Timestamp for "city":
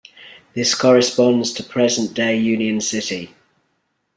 2.81-3.35